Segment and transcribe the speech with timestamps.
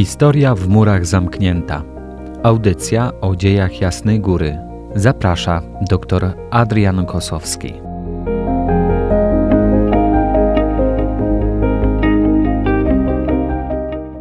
[0.00, 1.82] Historia w murach zamknięta.
[2.42, 4.58] Audycja o dziejach Jasnej Góry.
[4.94, 7.74] Zaprasza dr Adrian Kosowski.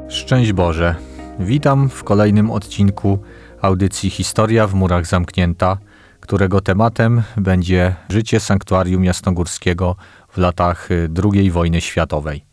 [0.09, 0.95] Szczęść Boże.
[1.39, 3.19] Witam w kolejnym odcinku
[3.61, 5.77] audycji Historia w murach zamknięta,
[6.19, 9.95] którego tematem będzie życie sanktuarium jasnogórskiego
[10.29, 10.89] w latach
[11.23, 12.48] II wojny światowej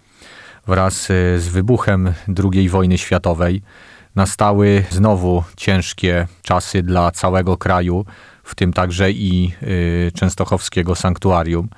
[0.66, 2.12] wraz y, z wybuchem
[2.52, 3.62] II wojny światowej
[4.14, 8.04] nastały znowu ciężkie czasy dla całego kraju,
[8.42, 11.68] w tym także i y, częstochowskiego sanktuarium.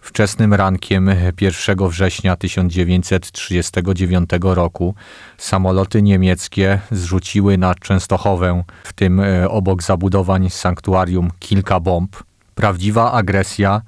[0.00, 4.94] Wczesnym rankiem 1 września 1939 roku
[5.38, 12.16] samoloty niemieckie zrzuciły na Częstochowę, w tym y, obok zabudowań sanktuarium, kilka bomb.
[12.54, 13.82] Prawdziwa agresja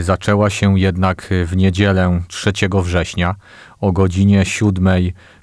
[0.00, 3.34] zaczęła się jednak w niedzielę 3 września.
[3.80, 4.88] O godzinie 7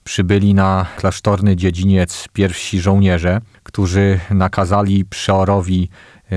[0.03, 5.89] przybyli na klasztorny dziedziniec pierwsi żołnierze, którzy nakazali przeorowi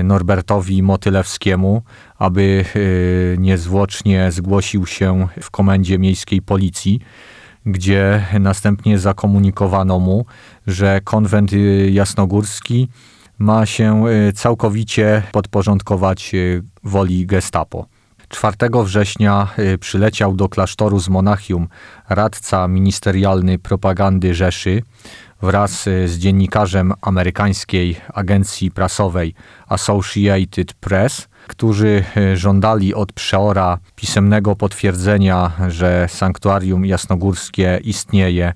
[0.03, 1.81] Norbertowi Motylewskiemu,
[2.17, 6.99] aby y, niezwłocznie zgłosił się w komendzie miejskiej policji
[7.67, 10.25] gdzie następnie zakomunikowano mu,
[10.67, 12.87] że konwent y, jasnogórski
[13.39, 17.85] ma się y, całkowicie podporządkować y, woli Gestapo.
[18.29, 21.67] 4 września y, przyleciał do klasztoru z Monachium
[22.09, 24.81] radca ministerialny propagandy Rzeszy
[25.41, 29.33] wraz z dziennikarzem amerykańskiej agencji prasowej
[29.67, 32.03] Associated Press, którzy
[32.33, 38.53] żądali od przeora pisemnego potwierdzenia, że sanktuarium jasnogórskie istnieje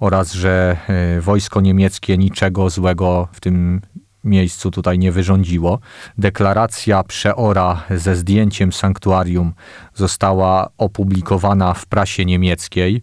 [0.00, 0.76] oraz że
[1.20, 3.80] wojsko niemieckie niczego złego w tym
[4.24, 5.78] miejscu tutaj nie wyrządziło.
[6.18, 9.52] Deklaracja przeora ze zdjęciem sanktuarium
[9.94, 13.02] została opublikowana w prasie niemieckiej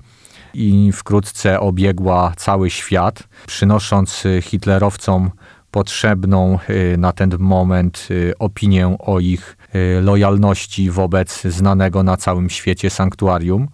[0.53, 5.31] i wkrótce obiegła cały świat, przynosząc hitlerowcom
[5.71, 12.49] potrzebną y, na ten moment y, opinię o ich y, lojalności wobec znanego na całym
[12.49, 13.67] świecie sanktuarium.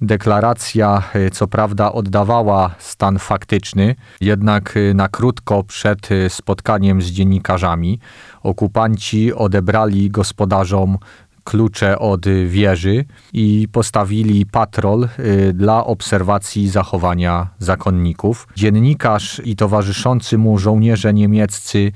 [0.00, 7.06] Deklaracja, y, co prawda, oddawała stan faktyczny, jednak y, na krótko przed y, spotkaniem z
[7.06, 7.98] dziennikarzami
[8.42, 10.98] okupanci odebrali gospodarzom
[11.44, 15.08] klucze od wieży i postawili patrol
[15.54, 18.48] dla obserwacji zachowania zakonników.
[18.56, 21.92] Dziennikarz i towarzyszący mu żołnierze niemieccy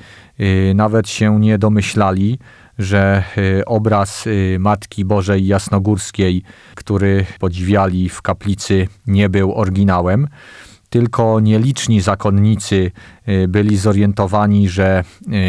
[0.74, 2.38] nawet się nie domyślali,
[2.78, 6.42] że y, obraz y, Matki Bożej Jasnogórskiej,
[6.74, 10.28] który podziwiali w kaplicy, nie był oryginałem.
[10.90, 12.90] Tylko nieliczni zakonnicy
[13.28, 15.04] y, byli zorientowani, że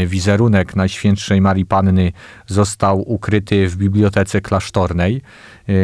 [0.07, 2.11] wizerunek Najświętszej Marii Panny
[2.47, 5.21] został ukryty w bibliotece klasztornej,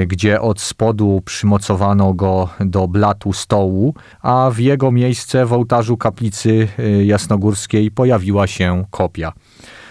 [0.08, 6.68] gdzie od spodu przymocowano go do blatu stołu, a w jego miejsce w ołtarzu kaplicy
[7.06, 9.34] jasnogórskiej pojawiła się kopia.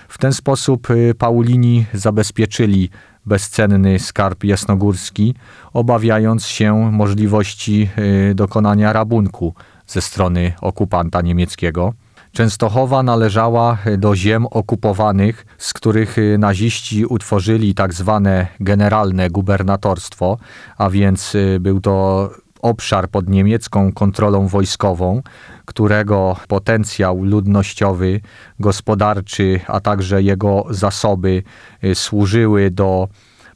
[0.09, 2.91] W ten sposób y, Paulini zabezpieczyli
[3.27, 5.35] bezcenny skarb jasnogórski,
[5.73, 7.89] obawiając się możliwości
[8.31, 9.55] y, dokonania rabunku
[9.87, 11.93] ze strony okupanta niemieckiego.
[12.33, 20.39] Częstochowa należała y, do ziem okupowanych, z których naziści utworzyli tak zwane generalne gubernatorstwo,
[20.79, 22.31] a więc był to
[22.63, 25.23] obszar pod niemiecką kontrolą wojskową,
[25.65, 28.21] którego potencjał ludnościowy,
[28.61, 31.43] gospodarczy, a także jego zasoby
[31.85, 33.09] y, służyły do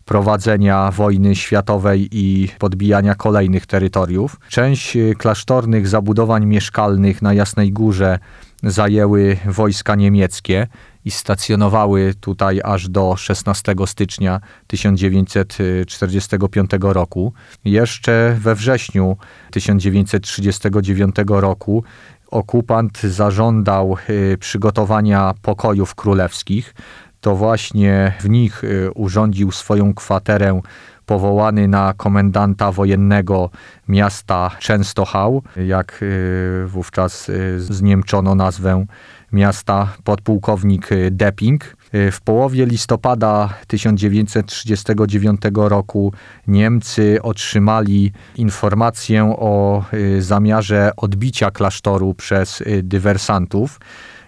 [0.04, 4.40] prowadzenia wojny światowej i podbijania kolejnych terytoriów.
[4.48, 8.18] Część y, klasztornych zabudowań mieszkalnych na Jasnej Górze
[8.62, 10.66] zajęły wojska niemieckie
[11.04, 17.32] i stacjonowały tutaj aż do 16 stycznia 1945 roku.
[17.64, 19.16] Jeszcze we wrześniu
[19.50, 21.84] 1939 roku
[22.32, 26.74] okupant zażądał y, przygotowania pokojów królewskich.
[27.20, 30.60] To właśnie w nich y, urządził swoją kwaterę
[31.06, 33.50] powołany na komendanta wojennego
[33.88, 38.86] miasta Częstochał, jak y, wówczas zniemczono nazwę
[39.32, 41.76] miasta podpułkownik y, Depping.
[41.94, 46.12] Y, w połowie listopada 1939 roku
[46.46, 53.80] Niemcy otrzymali informację o y, zamiarze odbicia klasztoru przez dywersantów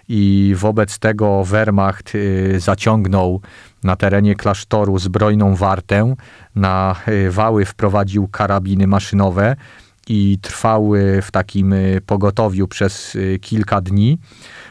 [0.09, 2.13] i wobec tego Wehrmacht
[2.57, 3.41] zaciągnął
[3.83, 6.15] na terenie klasztoru zbrojną wartę,
[6.55, 6.95] na
[7.29, 9.55] wały wprowadził karabiny maszynowe
[10.07, 11.75] i trwały w takim
[12.05, 14.17] pogotowiu przez kilka dni.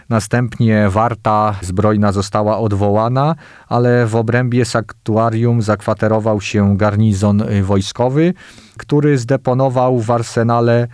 [0.08, 3.34] Następnie warta zbrojna została odwołana,
[3.68, 8.34] ale w obrębie sanktuarium zakwaterował się garnizon wojskowy,
[8.78, 10.88] który zdeponował w arsenale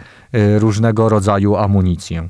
[0.59, 2.29] różnego rodzaju amunicję.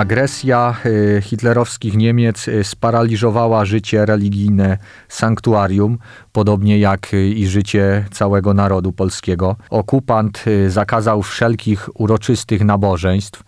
[0.00, 5.98] Agresja y, hitlerowskich Niemiec y, sparaliżowała życie religijne sanktuarium,
[6.32, 9.56] podobnie jak y, i życie całego narodu polskiego.
[9.70, 13.42] Okupant zakazał wszelkich uroczystych nabożeństw,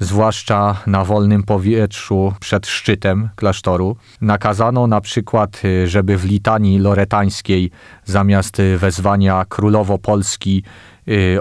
[0.00, 3.96] zwłaszcza na wolnym powietrzu przed szczytem klasztoru.
[4.20, 7.70] Nakazano na przykład, żeby w litanii loretańskiej
[8.04, 10.62] zamiast wezwania królowo Polski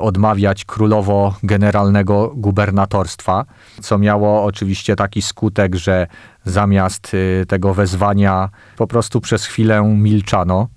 [0.01, 3.45] odmawiać królowo generalnego gubernatorstwa,
[3.81, 6.07] co miało oczywiście taki skutek, że
[6.45, 10.67] zamiast y, tego wezwania po prostu przez chwilę milczano.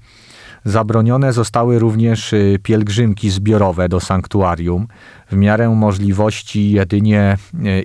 [0.65, 4.87] Zabronione zostały również y, pielgrzymki zbiorowe do sanktuarium.
[5.31, 7.37] W miarę możliwości jedynie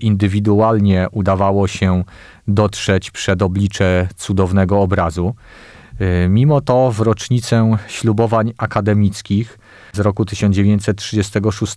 [0.02, 2.04] indywidualnie udawało się
[2.48, 5.36] dotrzeć przed oblicze cudownego obrazu.
[6.30, 9.60] Mimo to w rocznicę ślubowań akademickich
[9.96, 11.76] z roku 1936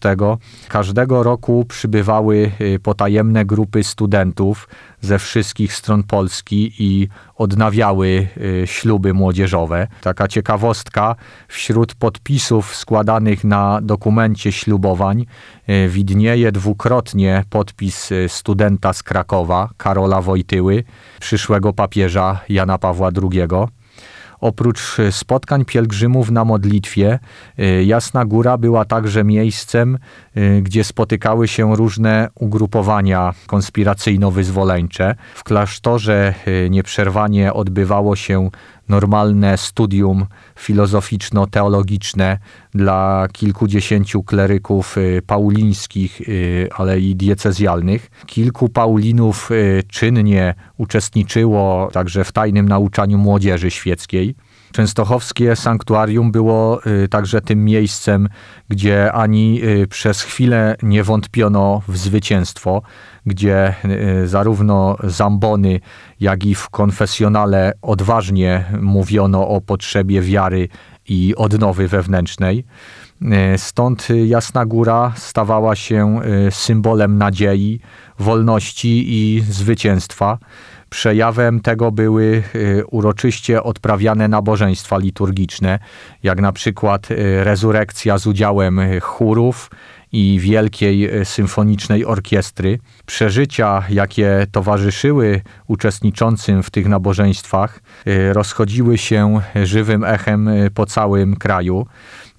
[0.69, 4.69] każdego roku przybywały y, potajemne grupy studentów
[5.01, 9.89] ze wszystkich stron Polski i odnawiały y, śluby młodzieżowe.
[10.01, 11.17] Taka ciekawostka,
[11.49, 15.27] wśród podpisów składanych na dokumencie ślubowań
[15.69, 20.85] y, widnieje dwukrotnie podpis studenta z Krakowa, Karola Wojtyły,
[21.21, 23.78] przyszłego papieża Jana Pawła II.
[24.41, 27.19] Oprócz e, spotkań pielgrzymów na modlitwie,
[27.59, 29.99] e, Jasna Góra była także miejscem,
[30.35, 35.15] e, gdzie spotykały się różne ugrupowania konspiracyjno-wyzwoleńcze.
[35.35, 36.35] W klasztorze
[36.71, 38.51] nieprzerwanie odbywało się
[38.89, 40.27] normalne studium
[40.59, 42.39] filozoficzno-teologiczne
[42.79, 48.11] dla kilkudziesięciu kleryków y, paulińskich, y, ale i diecezjalnych.
[48.27, 54.35] Kilku paulinów y, czynnie uczestniczyło także w tajnym nauczaniu młodzieży świeckiej.
[54.73, 56.81] Częstochowskie sanktuarium było
[57.11, 58.29] także tym miejscem,
[58.69, 59.61] gdzie ani
[59.91, 62.83] przez chwilę nie wątpiono w zwycięstwo,
[63.27, 63.75] gdzie
[64.25, 65.81] zarówno zambony,
[66.21, 70.69] jak i w konfesjonale odważnie mówiono o potrzebie wiary
[71.09, 72.65] i odnowy wewnętrznej.
[73.23, 77.81] E, stąd Jasna Góra stawała się e, symbolem nadziei,
[78.19, 80.39] wolności i zwycięstwa.
[80.91, 85.79] Przejawem tego były e, uroczyście odprawiane nabożeństwa liturgiczne,
[86.23, 87.09] jak na przykład
[87.43, 89.71] rezurekcja z udziałem chórów,
[90.13, 92.79] i wielkiej e, symfonicznej orkiestry.
[93.07, 101.37] Przeżycia, jakie towarzyszyły uczestniczącym w tych nabożeństwach, e, rozchodziły się żywym echem e, po całym
[101.37, 101.87] kraju.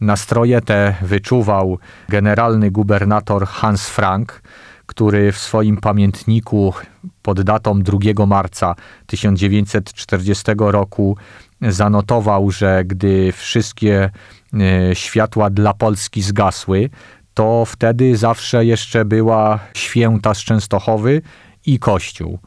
[0.01, 1.79] Nastroje te wyczuwał
[2.09, 4.41] generalny gubernator Hans Frank,
[4.85, 6.73] który w swoim pamiętniku
[7.21, 8.75] pod datą 2 marca
[9.05, 11.17] 1940 roku
[11.61, 14.09] zanotował, że gdy wszystkie
[14.93, 16.89] światła dla Polski zgasły,
[17.33, 21.21] to wtedy zawsze jeszcze była święta z Częstochowy
[21.65, 22.39] i Kościół.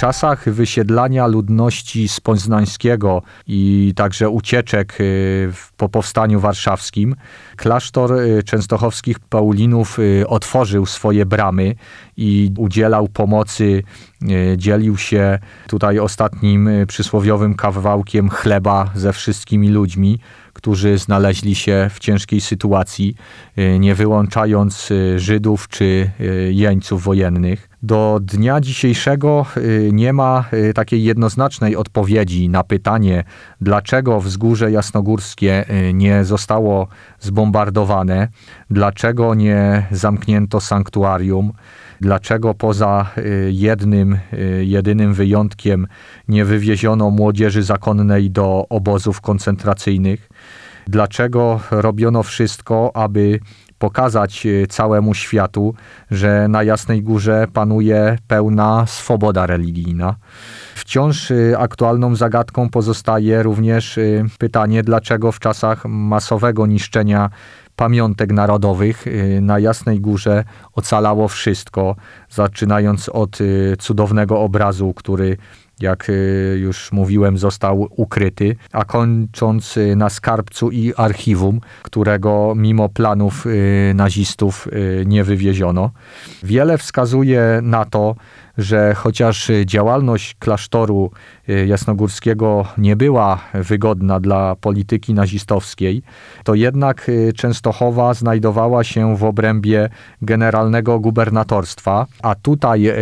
[0.00, 7.16] Czasach wysiedlania ludności z Poznańskiego i także ucieczek y, po powstaniu warszawskim,
[7.56, 11.74] klasztor y, częstochowskich Paulinów y, otworzył swoje bramy
[12.16, 13.82] i udzielał pomocy,
[14.56, 20.18] dzielił się tutaj ostatnim przysłowiowym kawałkiem chleba ze wszystkimi ludźmi
[20.52, 23.14] którzy znaleźli się w ciężkiej sytuacji,
[23.78, 26.10] nie wyłączając Żydów czy
[26.50, 27.69] jeńców wojennych.
[27.82, 29.46] Do dnia dzisiejszego
[29.92, 30.44] nie ma
[30.74, 33.24] takiej jednoznacznej odpowiedzi na pytanie,
[33.60, 36.88] dlaczego wzgórze jasnogórskie nie zostało
[37.20, 38.28] zbombardowane,
[38.70, 41.52] dlaczego nie zamknięto sanktuarium,
[42.00, 43.10] dlaczego poza
[43.50, 44.18] jednym,
[44.60, 45.86] jedynym wyjątkiem
[46.28, 50.28] nie wywieziono młodzieży zakonnej do obozów koncentracyjnych
[50.86, 53.40] dlaczego robiono wszystko, aby
[53.80, 55.74] pokazać e, całemu światu,
[56.10, 60.16] że na Jasnej Górze panuje pełna swoboda religijna.
[60.74, 64.02] Wciąż e, aktualną zagadką pozostaje również e,
[64.38, 67.30] pytanie, dlaczego w czasach masowego niszczenia
[67.76, 69.04] pamiątek narodowych.
[69.40, 71.96] Na Jasnej Górze ocalało wszystko,
[72.30, 73.38] zaczynając od
[73.78, 75.36] cudownego obrazu, który
[75.80, 82.88] jak y, już mówiłem, został ukryty, a kończąc y, na skarbcu i archiwum, którego mimo
[82.88, 84.68] planów y, nazistów
[85.06, 85.90] nie wywieziono.
[86.42, 88.14] Wiele wskazuje na to,
[88.58, 91.10] że chociaż działalność klasztoru
[91.66, 96.02] jasnogórskiego nie była wygodna dla polityki nazistowskiej,
[96.44, 99.88] to jednak Częstochowa znajdowała się w obrębie
[100.22, 102.92] generalnego gubernatorstwa, a tutaj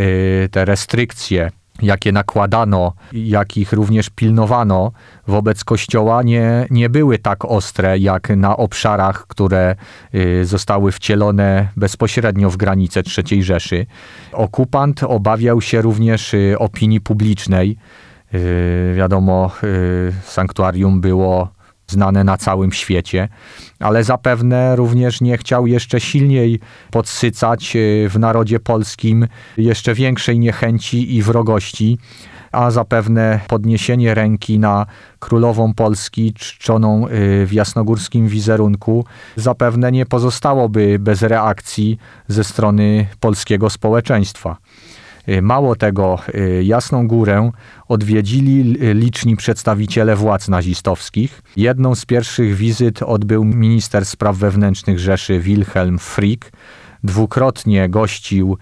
[0.50, 1.50] te restrykcje
[1.82, 4.92] jakie nakładano, jakich również pilnowano
[5.26, 9.76] wobec Kościoła, nie, nie były tak ostre jak na obszarach, które
[10.14, 13.86] y, zostały wcielone bezpośrednio w granice III Rzeszy.
[14.32, 17.76] Okupant obawiał się również y, opinii publicznej.
[18.34, 19.50] Y, wiadomo,
[20.24, 21.48] sanktuarium było
[21.86, 23.28] znane na całym świecie,
[23.78, 31.16] ale zapewne również nie chciał jeszcze silniej podsycać e, w narodzie polskim jeszcze większej niechęci
[31.16, 31.98] i wrogości,
[32.52, 34.86] a zapewne podniesienie ręki na
[35.18, 39.04] królową Polski czczoną e, w jasnogórskim wizerunku
[39.36, 44.56] zapewne nie pozostałoby bez reakcji ze strony polskiego społeczeństwa.
[45.28, 47.50] Y, mało tego, y, Jasną Górę
[47.88, 48.62] odwiedzili
[48.94, 51.42] liczni przedstawiciele władz nazistowskich.
[51.56, 56.52] Jedną z pierwszych wizyt odbył minister spraw wewnętrznych Rzeszy Wilhelm Frick.
[57.04, 58.58] Dwukrotnie gościł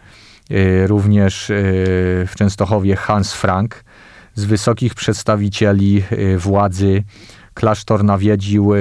[0.50, 1.52] y, również
[2.26, 3.84] w Częstochowie Hans Frank.
[4.34, 6.02] Z wysokich przedstawicieli
[6.38, 7.02] władzy
[7.54, 8.72] klasztor nawiedził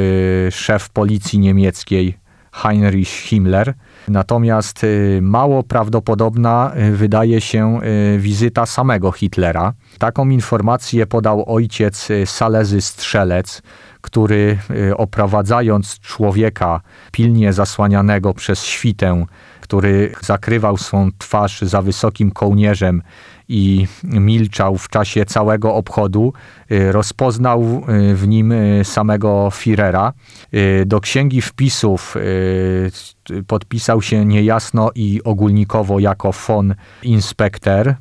[0.51, 2.17] szef policji niemieckiej
[2.55, 3.73] Heinrich Himmler.
[4.07, 7.79] Natomiast y, mało prawdopodobna y, wydaje się
[8.15, 9.73] y, wizyta samego Hitlera.
[9.97, 13.61] Taką informację podał ojciec Salezy Strzelec,
[14.01, 14.57] który
[14.97, 16.81] oprowadzając człowieka
[17.11, 19.25] pilnie zasłanianego przez świtę,
[19.61, 23.01] który zakrywał swą twarz za wysokim kołnierzem
[23.49, 26.33] i milczał w czasie całego obchodu,
[26.71, 30.11] y, rozpoznał y, w nim y, samego Führera.
[30.85, 32.15] Do księgi wpisów
[33.47, 37.95] podpisał się niejasno i ogólnikowo jako von Inspektor.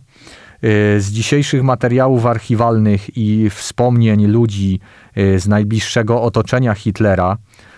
[0.98, 4.80] Z dzisiejszych materiałów archiwalnych i wspomnień ludzi
[5.16, 7.36] z najbliższego otoczenia Hitlera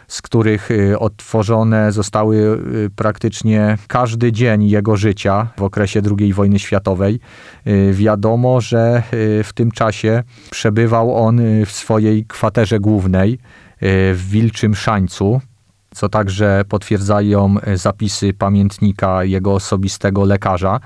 [0.08, 6.58] z których y, odtworzone zostały y, praktycznie każdy dzień jego życia w okresie II wojny
[6.58, 7.20] światowej.
[7.66, 9.02] Y, wiadomo, że
[9.44, 13.38] w tym czasie przebywał on w swojej kwaterze głównej
[14.14, 15.40] w Wilczym Szańcu,
[15.94, 20.80] co także potwierdzają zapisy pamiętnika jego osobistego lekarza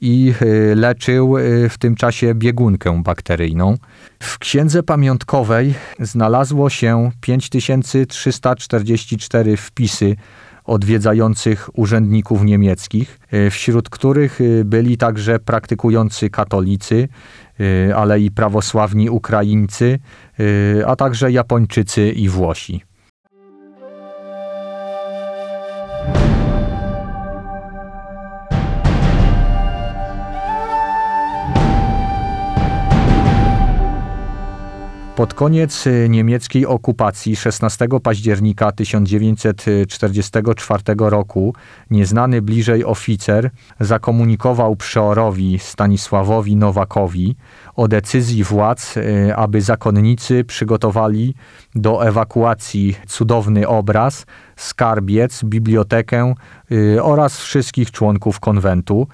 [0.00, 3.74] i y, leczył y, w tym czasie biegunkę bakteryjną.
[4.22, 10.16] W księdze pamiątkowej znalazło się 5344 wpisy
[10.64, 17.08] odwiedzających urzędników niemieckich, y, wśród których byli także praktykujący katolicy,
[17.96, 19.98] ale i prawosławni Ukraińcy,
[20.86, 22.87] a także Japończycy i Włosi.
[35.18, 41.54] Pod koniec y, niemieckiej okupacji 16 października 1944 roku
[41.90, 47.36] nieznany bliżej oficer zakomunikował przeorowi Stanisławowi Nowakowi
[47.76, 51.34] o decyzji władz, y, aby zakonnicy przygotowali
[51.74, 56.34] do ewakuacji cudowny obraz, skarbiec, bibliotekę
[56.72, 59.08] y, oraz wszystkich członków konwentu.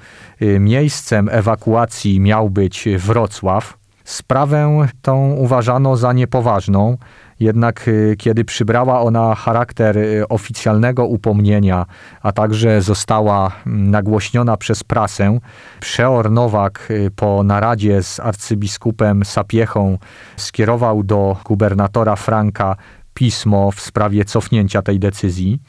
[0.60, 3.83] Miejscem ewakuacji miał być Wrocław.
[4.04, 6.96] Sprawę tą uważano za niepoważną,
[7.40, 11.86] jednak y, kiedy przybrała ona charakter y, oficjalnego upomnienia,
[12.22, 15.38] a także została mm, nagłośniona przez prasę,
[15.80, 19.98] przeor Nowak y, po naradzie z arcybiskupem Sapiechą
[20.36, 22.76] skierował do gubernatora Franka
[23.14, 25.60] pismo w sprawie cofnięcia tej decyzji.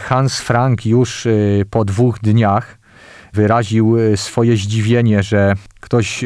[0.00, 1.28] Hans Frank już
[1.70, 2.78] po dwóch dniach
[3.32, 6.24] wyraził swoje zdziwienie, że ktoś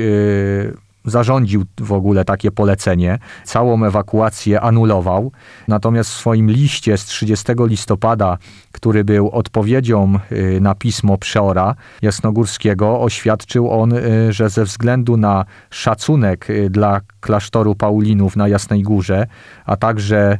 [1.06, 3.18] zarządził w ogóle takie polecenie.
[3.44, 5.32] Całą ewakuację anulował.
[5.68, 8.38] Natomiast w swoim liście z 30 listopada,
[8.72, 15.44] który był odpowiedzią y, na pismo przeora jasnogórskiego, oświadczył on, y, że ze względu na
[15.70, 19.26] szacunek y, dla klasztoru Paulinów na Jasnej Górze,
[19.64, 20.38] a także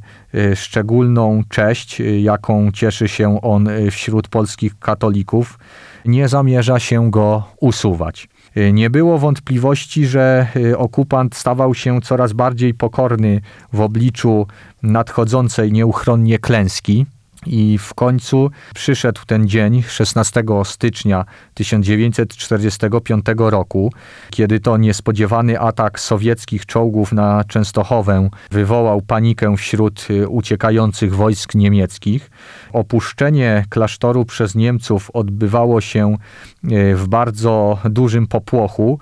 [0.55, 5.59] szczególną cześć, jaką cieszy się on wśród polskich katolików,
[6.05, 8.29] nie zamierza się go usuwać.
[8.57, 13.41] Y, nie było wątpliwości, że y, okupant stawał się coraz bardziej pokorny
[13.73, 14.47] w obliczu
[14.83, 17.07] nadchodzącej nieuchronnie klęski.
[17.47, 21.25] I w końcu przyszedł ten dzień 16 stycznia
[21.55, 23.93] 1945 roku,
[24.31, 32.31] kiedy to niespodziewany atak sowieckich czołgów na Częstochowę wywołał panikę wśród y, uciekających wojsk niemieckich.
[32.73, 36.17] Opuszczenie klasztoru przez Niemców odbywało się
[36.65, 38.99] y, w bardzo dużym popłochu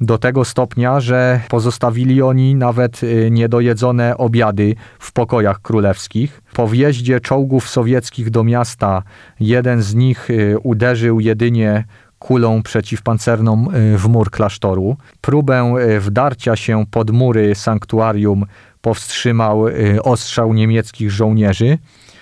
[0.00, 6.42] do tego stopnia, że pozostawili oni nawet y, niedojedzone obiady w pokojach królewskich.
[6.52, 9.02] Po wjeździe czołgów sowieckich do miasta
[9.40, 11.84] jeden z nich y, uderzył jedynie
[12.18, 14.96] kulą przeciwpancerną y, w mur klasztoru.
[15.20, 18.44] Próbę wdarcia się pod mury sanktuarium
[18.80, 19.64] powstrzymał
[20.02, 21.78] ostrzał niemieckich żołnierzy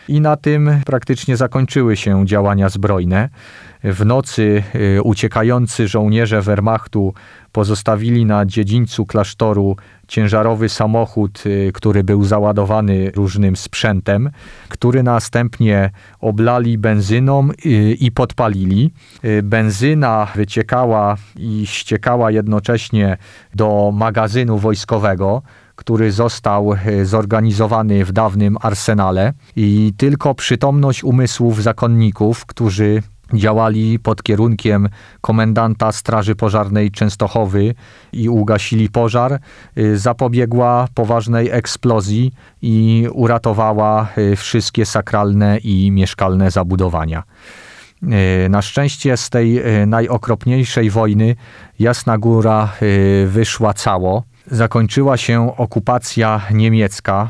[0.09, 3.29] i na tym praktycznie zakończyły się działania zbrojne.
[3.85, 4.63] W nocy
[5.03, 7.15] uciekający żołnierze Wehrmachtu
[7.53, 9.77] pozostawili na dziedzińcu klasztoru
[10.09, 14.31] ciężarowy samochód, y, który był załadowany różnym sprzętem,
[14.69, 18.93] który następnie oblali benzyną y, i podpalili.
[19.25, 23.17] Y, benzyna wyciekała i ściekała jednocześnie
[23.55, 25.43] do magazynu wojskowego
[25.77, 33.03] który został zorganizowany w dawnym arsenale i tylko przytomność umysłów zakonników, którzy
[33.35, 34.89] działali pod kierunkiem
[35.21, 37.75] komendanta Straży Pożarnej Częstochowy
[38.13, 39.41] i ugasili pożar,
[39.79, 47.23] y, zapobiegła poważnej eksplozji i uratowała y, wszystkie sakralne i mieszkalne zabudowania.
[48.49, 51.37] Na szczęście z tej najokropniejszej wojny
[51.79, 52.73] Jasna Góra
[53.27, 54.23] wyszła cało.
[54.51, 57.29] Zakończyła się okupacja niemiecka,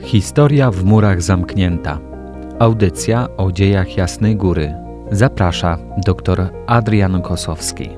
[0.00, 1.98] Historia w murach zamknięta.
[2.58, 4.74] Audycja o dziejach Jasnej Góry.
[5.10, 7.88] Zaprasza dr Adrian Kosowski.